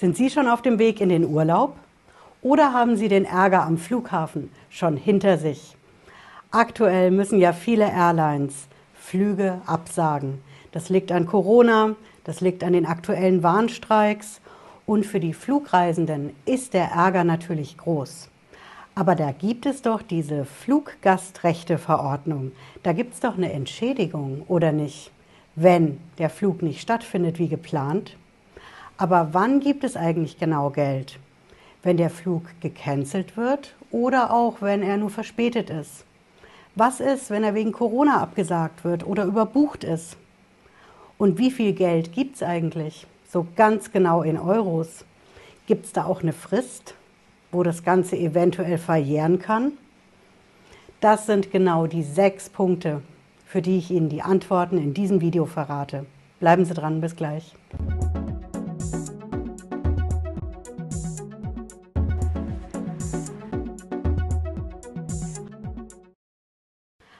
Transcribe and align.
Sind 0.00 0.16
Sie 0.16 0.30
schon 0.30 0.48
auf 0.48 0.62
dem 0.62 0.78
Weg 0.78 1.02
in 1.02 1.10
den 1.10 1.26
Urlaub? 1.26 1.76
Oder 2.40 2.72
haben 2.72 2.96
Sie 2.96 3.08
den 3.08 3.26
Ärger 3.26 3.64
am 3.64 3.76
Flughafen 3.76 4.50
schon 4.70 4.96
hinter 4.96 5.36
sich? 5.36 5.76
Aktuell 6.50 7.10
müssen 7.10 7.38
ja 7.38 7.52
viele 7.52 7.84
Airlines 7.84 8.66
Flüge 8.94 9.60
absagen. 9.66 10.38
Das 10.72 10.88
liegt 10.88 11.12
an 11.12 11.26
Corona, 11.26 11.96
das 12.24 12.40
liegt 12.40 12.64
an 12.64 12.72
den 12.72 12.86
aktuellen 12.86 13.42
Warnstreiks 13.42 14.40
und 14.86 15.04
für 15.04 15.20
die 15.20 15.34
Flugreisenden 15.34 16.30
ist 16.46 16.72
der 16.72 16.92
Ärger 16.92 17.24
natürlich 17.24 17.76
groß. 17.76 18.30
Aber 18.94 19.14
da 19.14 19.32
gibt 19.32 19.66
es 19.66 19.82
doch 19.82 20.00
diese 20.00 20.46
Fluggastrechteverordnung. 20.46 22.52
Da 22.82 22.94
gibt 22.94 23.12
es 23.12 23.20
doch 23.20 23.36
eine 23.36 23.52
Entschädigung, 23.52 24.44
oder 24.48 24.72
nicht? 24.72 25.10
Wenn 25.56 26.00
der 26.16 26.30
Flug 26.30 26.62
nicht 26.62 26.80
stattfindet 26.80 27.38
wie 27.38 27.48
geplant. 27.48 28.16
Aber 29.00 29.30
wann 29.32 29.60
gibt 29.60 29.82
es 29.82 29.96
eigentlich 29.96 30.38
genau 30.38 30.68
Geld? 30.68 31.18
Wenn 31.82 31.96
der 31.96 32.10
Flug 32.10 32.42
gecancelt 32.60 33.36
wird 33.38 33.74
oder 33.90 34.30
auch 34.30 34.60
wenn 34.60 34.82
er 34.82 34.98
nur 34.98 35.08
verspätet 35.08 35.70
ist? 35.70 36.04
Was 36.74 37.00
ist, 37.00 37.30
wenn 37.30 37.42
er 37.42 37.54
wegen 37.54 37.72
Corona 37.72 38.20
abgesagt 38.20 38.84
wird 38.84 39.06
oder 39.06 39.24
überbucht 39.24 39.84
ist? 39.84 40.18
Und 41.16 41.38
wie 41.38 41.50
viel 41.50 41.72
Geld 41.72 42.12
gibt 42.12 42.36
es 42.36 42.42
eigentlich? 42.42 43.06
So 43.32 43.46
ganz 43.56 43.90
genau 43.90 44.22
in 44.22 44.38
Euros. 44.38 45.04
Gibt 45.66 45.86
es 45.86 45.92
da 45.92 46.04
auch 46.04 46.22
eine 46.22 46.34
Frist? 46.34 46.94
wo 47.52 47.62
das 47.62 47.82
Ganze 47.82 48.16
eventuell 48.16 48.78
verjähren 48.78 49.38
kann? 49.38 49.72
Das 51.00 51.26
sind 51.26 51.50
genau 51.50 51.86
die 51.86 52.02
sechs 52.02 52.48
Punkte, 52.48 53.02
für 53.46 53.62
die 53.62 53.78
ich 53.78 53.90
Ihnen 53.90 54.08
die 54.08 54.22
Antworten 54.22 54.78
in 54.78 54.94
diesem 54.94 55.20
Video 55.20 55.46
verrate. 55.46 56.06
Bleiben 56.38 56.64
Sie 56.64 56.74
dran, 56.74 57.00
bis 57.00 57.16
gleich. 57.16 57.54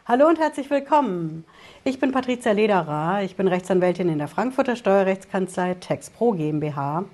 Hallo 0.06 0.26
und 0.26 0.38
herzlich 0.38 0.70
willkommen. 0.70 1.44
Ich 1.84 2.00
bin 2.00 2.10
Patricia 2.10 2.52
Lederer, 2.52 3.22
ich 3.22 3.36
bin 3.36 3.48
Rechtsanwältin 3.48 4.08
in 4.08 4.18
der 4.18 4.28
Frankfurter 4.28 4.74
Steuerrechtskanzlei 4.74 5.74
TexPro 5.74 6.32
GmbH 6.32 7.04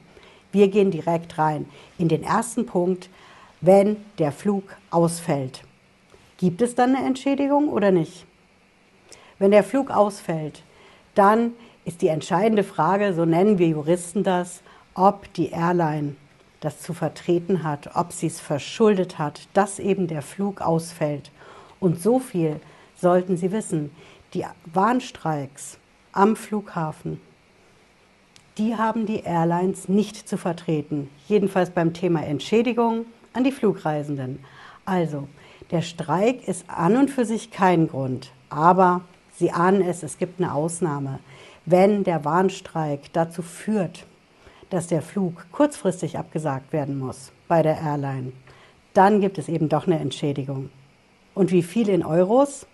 wir 0.56 0.68
gehen 0.68 0.90
direkt 0.90 1.36
rein 1.36 1.66
in 1.98 2.08
den 2.08 2.22
ersten 2.22 2.64
Punkt, 2.64 3.10
wenn 3.60 3.98
der 4.18 4.32
Flug 4.32 4.64
ausfällt. 4.90 5.62
Gibt 6.38 6.62
es 6.62 6.74
dann 6.74 6.96
eine 6.96 7.06
Entschädigung 7.06 7.68
oder 7.68 7.90
nicht? 7.90 8.24
Wenn 9.38 9.50
der 9.50 9.64
Flug 9.64 9.90
ausfällt, 9.90 10.62
dann 11.14 11.52
ist 11.84 12.00
die 12.00 12.08
entscheidende 12.08 12.64
Frage, 12.64 13.12
so 13.12 13.26
nennen 13.26 13.58
wir 13.58 13.68
Juristen 13.68 14.22
das, 14.22 14.62
ob 14.94 15.30
die 15.34 15.50
Airline 15.50 16.16
das 16.60 16.80
zu 16.80 16.94
vertreten 16.94 17.62
hat, 17.62 17.90
ob 17.94 18.12
sie 18.12 18.28
es 18.28 18.40
verschuldet 18.40 19.18
hat, 19.18 19.48
dass 19.52 19.78
eben 19.78 20.06
der 20.06 20.22
Flug 20.22 20.62
ausfällt. 20.62 21.30
Und 21.80 22.00
so 22.02 22.18
viel 22.18 22.60
sollten 22.96 23.36
Sie 23.36 23.52
wissen, 23.52 23.90
die 24.34 24.44
Warnstreiks 24.72 25.78
am 26.12 26.36
Flughafen 26.36 27.20
die 28.58 28.76
haben 28.76 29.04
die 29.04 29.20
Airlines 29.20 29.88
nicht 29.88 30.28
zu 30.28 30.38
vertreten. 30.38 31.10
Jedenfalls 31.28 31.70
beim 31.70 31.92
Thema 31.92 32.24
Entschädigung 32.24 33.04
an 33.34 33.44
die 33.44 33.52
Flugreisenden. 33.52 34.38
Also, 34.86 35.28
der 35.70 35.82
Streik 35.82 36.48
ist 36.48 36.64
an 36.70 36.96
und 36.96 37.10
für 37.10 37.26
sich 37.26 37.50
kein 37.50 37.88
Grund. 37.88 38.32
Aber 38.48 39.02
Sie 39.34 39.50
ahnen 39.50 39.82
es, 39.82 40.02
es 40.02 40.16
gibt 40.16 40.40
eine 40.40 40.54
Ausnahme. 40.54 41.18
Wenn 41.66 42.04
der 42.04 42.24
Warnstreik 42.24 43.12
dazu 43.12 43.42
führt, 43.42 44.06
dass 44.70 44.86
der 44.86 45.02
Flug 45.02 45.46
kurzfristig 45.52 46.16
abgesagt 46.16 46.72
werden 46.72 46.98
muss 46.98 47.32
bei 47.48 47.62
der 47.62 47.78
Airline, 47.78 48.32
dann 48.94 49.20
gibt 49.20 49.36
es 49.36 49.50
eben 49.50 49.68
doch 49.68 49.86
eine 49.86 49.98
Entschädigung. 49.98 50.70
Und 51.34 51.52
wie 51.52 51.62
viel 51.62 51.90
in 51.90 52.02
Euros, 52.02 52.66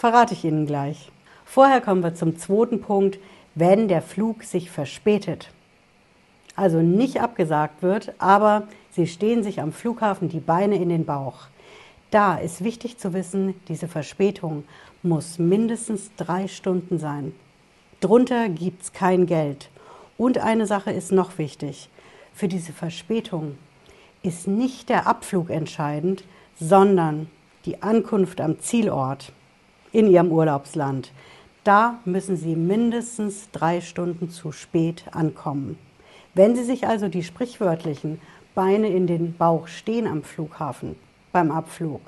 verrate 0.00 0.32
ich 0.32 0.46
Ihnen 0.46 0.64
gleich. 0.64 1.12
Vorher 1.44 1.82
kommen 1.82 2.02
wir 2.02 2.14
zum 2.14 2.38
zweiten 2.38 2.80
Punkt, 2.80 3.18
wenn 3.54 3.86
der 3.86 4.00
Flug 4.00 4.44
sich 4.44 4.70
verspätet. 4.70 5.50
Also 6.56 6.80
nicht 6.80 7.20
abgesagt 7.20 7.82
wird, 7.82 8.14
aber 8.18 8.62
Sie 8.92 9.06
stehen 9.06 9.42
sich 9.42 9.60
am 9.60 9.72
Flughafen 9.72 10.30
die 10.30 10.40
Beine 10.40 10.76
in 10.76 10.88
den 10.88 11.04
Bauch. 11.04 11.48
Da 12.10 12.36
ist 12.36 12.64
wichtig 12.64 12.96
zu 12.96 13.12
wissen, 13.12 13.54
diese 13.68 13.88
Verspätung 13.88 14.64
muss 15.02 15.38
mindestens 15.38 16.10
drei 16.16 16.48
Stunden 16.48 16.98
sein. 16.98 17.34
Drunter 18.00 18.48
es 18.80 18.94
kein 18.94 19.26
Geld. 19.26 19.68
Und 20.16 20.38
eine 20.38 20.66
Sache 20.66 20.92
ist 20.92 21.12
noch 21.12 21.36
wichtig. 21.36 21.90
Für 22.32 22.48
diese 22.48 22.72
Verspätung 22.72 23.58
ist 24.22 24.48
nicht 24.48 24.88
der 24.88 25.06
Abflug 25.06 25.50
entscheidend, 25.50 26.24
sondern 26.58 27.28
die 27.66 27.82
Ankunft 27.82 28.40
am 28.40 28.60
Zielort 28.60 29.32
in 29.92 30.10
Ihrem 30.10 30.32
Urlaubsland. 30.32 31.12
Da 31.64 31.98
müssen 32.04 32.36
Sie 32.36 32.56
mindestens 32.56 33.50
drei 33.50 33.80
Stunden 33.80 34.30
zu 34.30 34.52
spät 34.52 35.04
ankommen. 35.12 35.78
Wenn 36.34 36.56
Sie 36.56 36.64
sich 36.64 36.86
also 36.86 37.08
die 37.08 37.22
sprichwörtlichen 37.22 38.20
Beine 38.54 38.88
in 38.88 39.06
den 39.06 39.36
Bauch 39.36 39.68
stehen 39.68 40.06
am 40.06 40.22
Flughafen 40.22 40.96
beim 41.32 41.50
Abflug, 41.50 42.00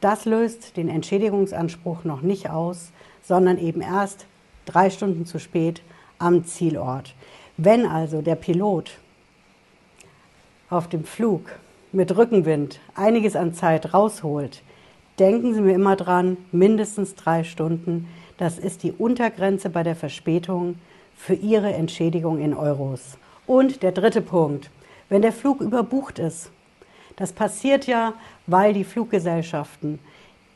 das 0.00 0.24
löst 0.24 0.76
den 0.76 0.88
Entschädigungsanspruch 0.88 2.04
noch 2.04 2.22
nicht 2.22 2.48
aus, 2.48 2.90
sondern 3.22 3.58
eben 3.58 3.82
erst 3.82 4.26
drei 4.64 4.88
Stunden 4.88 5.26
zu 5.26 5.38
spät 5.38 5.82
am 6.18 6.44
Zielort. 6.44 7.14
Wenn 7.58 7.84
also 7.84 8.22
der 8.22 8.36
Pilot 8.36 8.92
auf 10.70 10.88
dem 10.88 11.04
Flug 11.04 11.50
mit 11.92 12.16
Rückenwind 12.16 12.80
einiges 12.94 13.36
an 13.36 13.52
Zeit 13.52 13.92
rausholt, 13.92 14.62
denken 15.20 15.54
Sie 15.54 15.60
mir 15.60 15.74
immer 15.74 15.96
dran, 15.96 16.36
mindestens 16.50 17.14
drei 17.14 17.44
Stunden 17.44 18.08
das 18.40 18.58
ist 18.58 18.84
die 18.84 18.92
Untergrenze 18.92 19.68
bei 19.68 19.82
der 19.82 19.94
Verspätung 19.94 20.76
für 21.14 21.34
Ihre 21.34 21.74
Entschädigung 21.74 22.40
in 22.40 22.54
Euros. 22.54 23.18
Und 23.46 23.82
der 23.82 23.92
dritte 23.92 24.22
Punkt, 24.22 24.70
wenn 25.10 25.20
der 25.20 25.34
Flug 25.34 25.60
überbucht 25.60 26.18
ist. 26.18 26.50
Das 27.16 27.34
passiert 27.34 27.86
ja, 27.86 28.14
weil 28.46 28.72
die 28.72 28.84
Fluggesellschaften 28.84 29.98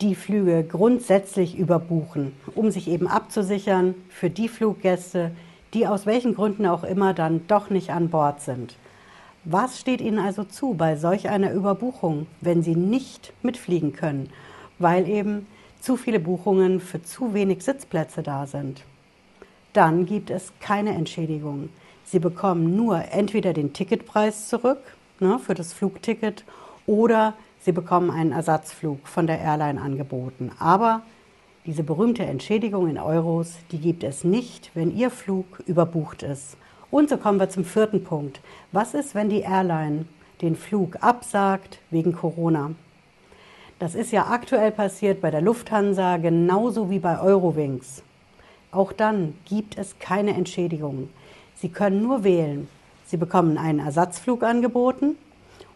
die 0.00 0.14
Flüge 0.14 0.64
grundsätzlich 0.64 1.58
überbuchen, 1.58 2.32
um 2.54 2.70
sich 2.70 2.88
eben 2.88 3.06
abzusichern 3.06 3.94
für 4.08 4.30
die 4.30 4.48
Fluggäste, 4.48 5.32
die 5.74 5.86
aus 5.86 6.06
welchen 6.06 6.34
Gründen 6.34 6.64
auch 6.64 6.84
immer 6.84 7.12
dann 7.12 7.46
doch 7.48 7.68
nicht 7.68 7.90
an 7.90 8.08
Bord 8.08 8.40
sind. 8.40 8.76
Was 9.44 9.78
steht 9.78 10.00
Ihnen 10.00 10.18
also 10.18 10.42
zu 10.42 10.72
bei 10.72 10.96
solch 10.96 11.28
einer 11.28 11.52
Überbuchung, 11.52 12.28
wenn 12.40 12.62
Sie 12.62 12.76
nicht 12.76 13.34
mitfliegen 13.42 13.92
können, 13.92 14.30
weil 14.78 15.08
eben 15.08 15.46
zu 15.80 15.96
viele 15.96 16.20
Buchungen 16.20 16.80
für 16.80 17.02
zu 17.02 17.34
wenig 17.34 17.62
Sitzplätze 17.62 18.22
da 18.22 18.46
sind. 18.46 18.82
Dann 19.72 20.06
gibt 20.06 20.30
es 20.30 20.52
keine 20.60 20.94
Entschädigung. 20.94 21.68
Sie 22.04 22.18
bekommen 22.18 22.76
nur 22.76 23.02
entweder 23.12 23.52
den 23.52 23.72
Ticketpreis 23.72 24.48
zurück 24.48 24.78
ne, 25.20 25.38
für 25.38 25.54
das 25.54 25.72
Flugticket 25.72 26.44
oder 26.86 27.34
Sie 27.60 27.72
bekommen 27.72 28.10
einen 28.10 28.32
Ersatzflug 28.32 29.08
von 29.08 29.26
der 29.26 29.40
Airline 29.40 29.80
angeboten. 29.80 30.52
Aber 30.58 31.00
diese 31.64 31.82
berühmte 31.82 32.22
Entschädigung 32.22 32.90
in 32.90 32.98
Euros, 32.98 33.54
die 33.72 33.78
gibt 33.78 34.04
es 34.04 34.22
nicht, 34.22 34.70
wenn 34.74 34.94
Ihr 34.94 35.10
Flug 35.10 35.46
überbucht 35.66 36.22
ist. 36.22 36.58
Und 36.90 37.08
so 37.08 37.16
kommen 37.16 37.40
wir 37.40 37.48
zum 37.48 37.64
vierten 37.64 38.04
Punkt. 38.04 38.42
Was 38.70 38.92
ist, 38.92 39.14
wenn 39.14 39.30
die 39.30 39.40
Airline 39.40 40.04
den 40.42 40.56
Flug 40.56 41.02
absagt 41.02 41.78
wegen 41.90 42.12
Corona? 42.12 42.72
Das 43.80 43.96
ist 43.96 44.12
ja 44.12 44.28
aktuell 44.28 44.70
passiert 44.70 45.20
bei 45.20 45.32
der 45.32 45.40
Lufthansa 45.40 46.18
genauso 46.18 46.90
wie 46.90 47.00
bei 47.00 47.20
Eurowings. 47.20 48.04
Auch 48.70 48.92
dann 48.92 49.34
gibt 49.46 49.76
es 49.76 49.98
keine 49.98 50.34
Entschädigung. 50.34 51.08
Sie 51.56 51.70
können 51.70 52.00
nur 52.00 52.22
wählen. 52.22 52.68
Sie 53.04 53.16
bekommen 53.16 53.58
einen 53.58 53.80
Ersatzflug 53.80 54.44
angeboten 54.44 55.16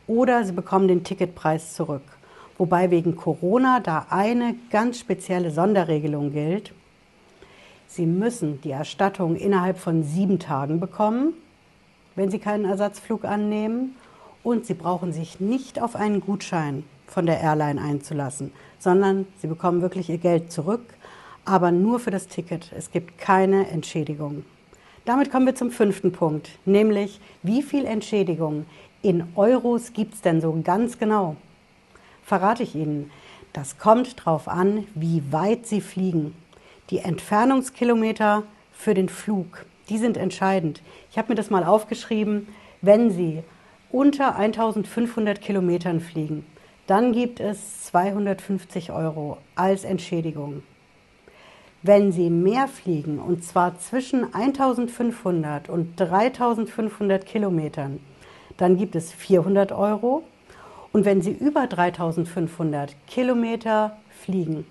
oder 0.06 0.45
Sie 0.45 0.53
bekommen 0.53 0.87
den 0.87 1.03
Ticketpreis 1.03 1.75
zurück. 1.75 2.03
Wobei 2.56 2.91
wegen 2.93 3.17
Corona 3.17 3.81
da 3.81 4.06
eine 4.11 4.55
ganz 4.71 5.00
spezielle 5.00 5.50
Sonderregelung 5.50 6.33
gilt. 6.33 6.73
Sie 7.89 8.06
müssen 8.06 8.61
die 8.61 8.71
Erstattung 8.71 9.35
innerhalb 9.35 9.79
von 9.79 10.05
sieben 10.05 10.39
Tagen 10.39 10.79
bekommen, 10.79 11.35
wenn 12.15 12.31
Sie 12.31 12.39
keinen 12.39 12.65
Ersatzflug 12.65 13.25
annehmen. 13.25 13.97
Und 14.45 14.67
Sie 14.67 14.75
brauchen 14.75 15.12
sich 15.12 15.41
nicht 15.41 15.83
auf 15.83 15.97
einen 15.97 16.21
Gutschein 16.21 16.85
von 17.09 17.27
der 17.27 17.41
Airline 17.41 17.81
einzulassen, 17.81 18.53
sondern 18.79 19.27
sie 19.41 19.49
bekommen 19.49 19.83
wirklich 19.83 20.09
ihr 20.09 20.19
Geld 20.19 20.53
zurück, 20.53 20.83
aber 21.45 21.73
nur 21.73 21.99
für 21.99 22.11
das 22.11 22.29
Ticket. 22.29 22.71
Es 22.77 22.91
gibt 22.91 23.19
keine 23.19 23.69
Entschädigung. 23.69 24.45
Damit 25.05 25.31
kommen 25.31 25.47
wir 25.47 25.55
zum 25.55 25.71
fünften 25.71 26.13
Punkt, 26.13 26.51
nämlich 26.67 27.21
wie 27.43 27.63
viel 27.63 27.87
Entschädigung 27.87 28.67
in 29.01 29.25
Euros 29.37 29.93
gibt 29.93 30.15
es 30.15 30.21
denn 30.21 30.41
so 30.41 30.61
ganz 30.63 30.99
genau? 30.99 31.37
Verrate 32.23 32.63
ich 32.63 32.75
Ihnen. 32.75 33.11
Das 33.55 33.79
kommt 33.79 34.19
darauf 34.19 34.49
an, 34.49 34.87
wie 34.95 35.23
weit 35.33 35.67
Sie 35.67 35.81
fliegen. 35.81 36.35
Die 36.91 36.99
Entfernungskilometer 36.99 38.43
für 38.73 38.93
den 38.93 39.09
Flug, 39.09 39.65
die 39.89 39.99
sind 39.99 40.17
entscheidend. 40.17 40.83
Ich 41.11 41.17
habe 41.17 41.31
mir 41.31 41.37
das 41.37 41.49
mal 41.49 41.65
aufgeschrieben. 41.65 42.49
Wenn 42.83 43.11
Sie 43.11 43.43
unter 43.91 44.37
1500 44.37 45.41
Kilometern 45.41 46.01
fliegen, 46.01 46.45
dann 46.88 47.12
gibt 47.12 47.38
es 47.38 47.85
250 47.85 48.90
Euro 48.93 49.37
als 49.55 49.85
Entschädigung. 49.85 50.62
Wenn 51.82 52.12
Sie 52.12 52.31
mehr 52.31 52.67
fliegen, 52.67 53.19
und 53.19 53.44
zwar 53.44 53.79
zwischen 53.79 54.32
1500 54.35 55.69
und 55.69 56.00
3500 56.00 57.26
Kilometern, 57.26 58.00
dann 58.56 58.79
gibt 58.79 58.96
es 58.96 59.12
400 59.12 59.70
Euro. 59.70 60.23
Und 60.90 61.05
wenn 61.05 61.20
Sie 61.20 61.31
über 61.32 61.67
3500 61.67 62.96
Kilometer 63.06 63.99
fliegen, 64.23 64.67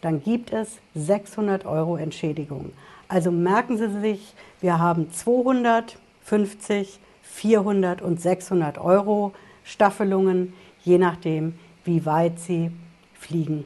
dann 0.00 0.20
gibt 0.20 0.52
es 0.52 0.78
600 0.96 1.64
Euro 1.64 1.96
Entschädigung. 1.96 2.72
Also 3.06 3.30
merken 3.30 3.78
Sie 3.78 4.00
sich, 4.00 4.34
wir 4.60 4.80
haben 4.80 5.12
250, 5.12 6.98
400 7.22 8.02
und 8.02 8.20
600 8.20 8.78
Euro 8.78 9.32
Staffelungen, 9.62 10.54
je 10.84 10.98
nachdem, 10.98 11.54
wie 11.84 12.04
weit 12.06 12.38
Sie 12.38 12.70
fliegen. 13.14 13.64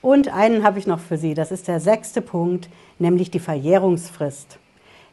Und 0.00 0.28
einen 0.28 0.62
habe 0.62 0.78
ich 0.78 0.86
noch 0.86 1.00
für 1.00 1.18
Sie, 1.18 1.34
das 1.34 1.50
ist 1.50 1.68
der 1.68 1.80
sechste 1.80 2.22
Punkt, 2.22 2.68
nämlich 2.98 3.30
die 3.30 3.40
Verjährungsfrist. 3.40 4.58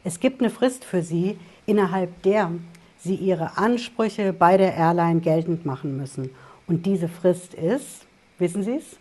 Es 0.04 0.20
gibt 0.20 0.40
eine 0.40 0.50
Frist 0.50 0.84
für 0.84 1.02
Sie, 1.02 1.36
innerhalb 1.66 2.22
der 2.22 2.52
Sie 2.98 3.16
Ihre 3.16 3.58
Ansprüche 3.58 4.32
bei 4.32 4.56
der 4.56 4.74
Airline 4.74 5.20
geltend 5.20 5.66
machen 5.66 5.96
müssen. 5.96 6.30
Und 6.66 6.86
diese 6.86 7.08
Frist 7.08 7.54
ist, 7.54 8.06
wissen 8.38 8.62
Sie 8.62 8.76
es? 8.76 8.96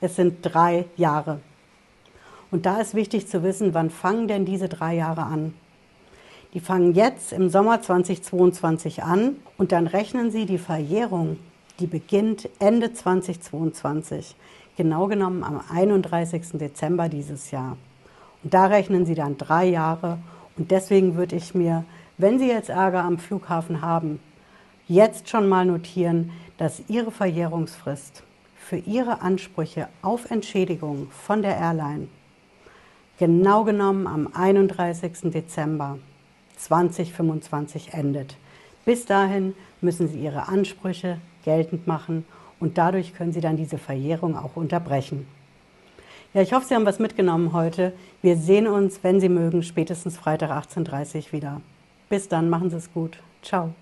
Es 0.00 0.16
sind 0.16 0.38
drei 0.42 0.86
Jahre. 0.96 1.40
Und 2.50 2.66
da 2.66 2.80
ist 2.80 2.94
wichtig 2.94 3.28
zu 3.28 3.42
wissen, 3.42 3.74
wann 3.74 3.90
fangen 3.90 4.28
denn 4.28 4.44
diese 4.44 4.68
drei 4.68 4.94
Jahre 4.96 5.22
an? 5.22 5.54
Die 6.52 6.60
fangen 6.60 6.94
jetzt 6.94 7.32
im 7.32 7.48
Sommer 7.48 7.80
2022 7.80 9.02
an 9.02 9.36
und 9.56 9.72
dann 9.72 9.86
rechnen 9.86 10.30
Sie 10.30 10.46
die 10.46 10.58
Verjährung, 10.58 11.38
die 11.80 11.86
beginnt 11.86 12.48
Ende 12.58 12.92
2022, 12.92 14.36
genau 14.76 15.06
genommen 15.06 15.42
am 15.42 15.60
31. 15.72 16.52
Dezember 16.52 17.08
dieses 17.08 17.50
Jahr. 17.50 17.78
Und 18.44 18.54
da 18.54 18.66
rechnen 18.66 19.06
Sie 19.06 19.14
dann 19.14 19.38
drei 19.38 19.64
Jahre 19.66 20.18
und 20.56 20.70
deswegen 20.70 21.16
würde 21.16 21.36
ich 21.36 21.54
mir, 21.54 21.84
wenn 22.18 22.38
Sie 22.38 22.48
jetzt 22.48 22.68
Ärger 22.68 23.02
am 23.02 23.18
Flughafen 23.18 23.80
haben, 23.80 24.20
jetzt 24.88 25.28
schon 25.28 25.48
mal 25.48 25.64
notieren, 25.64 26.32
dass 26.58 26.82
Ihre 26.88 27.10
Verjährungsfrist 27.10 28.22
für 28.56 28.76
Ihre 28.76 29.22
Ansprüche 29.22 29.88
auf 30.02 30.30
Entschädigung 30.30 31.08
von 31.10 31.40
der 31.40 31.56
Airline 31.56 32.08
genau 33.18 33.64
genommen 33.64 34.06
am 34.06 34.28
31. 34.32 35.30
Dezember 35.32 35.98
2025 36.56 37.94
endet. 37.94 38.36
Bis 38.84 39.04
dahin 39.06 39.54
müssen 39.80 40.08
Sie 40.08 40.18
Ihre 40.18 40.48
Ansprüche 40.48 41.18
geltend 41.44 41.86
machen 41.86 42.24
und 42.60 42.78
dadurch 42.78 43.14
können 43.14 43.32
Sie 43.32 43.40
dann 43.40 43.56
diese 43.56 43.78
Verjährung 43.78 44.36
auch 44.36 44.56
unterbrechen. 44.56 45.26
Ja, 46.32 46.42
ich 46.42 46.52
hoffe, 46.52 46.66
Sie 46.66 46.74
haben 46.74 46.86
was 46.86 47.00
mitgenommen 47.00 47.52
heute. 47.52 47.92
Wir 48.22 48.36
sehen 48.36 48.68
uns, 48.68 49.02
wenn 49.02 49.20
Sie 49.20 49.28
mögen, 49.28 49.62
spätestens 49.62 50.16
Freitag 50.16 50.50
18.30 50.50 51.16
Uhr 51.26 51.32
wieder. 51.32 51.60
Bis 52.08 52.28
dann, 52.28 52.48
machen 52.48 52.70
Sie 52.70 52.76
es 52.76 52.92
gut. 52.92 53.18
Ciao. 53.42 53.74